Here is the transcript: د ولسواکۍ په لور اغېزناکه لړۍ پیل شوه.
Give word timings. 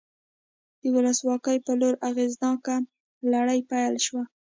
د 0.81 0.83
ولسواکۍ 0.95 1.57
په 1.65 1.71
لور 1.79 1.95
اغېزناکه 2.09 2.75
لړۍ 3.31 3.59
پیل 3.69 3.93
شوه. 4.05 4.23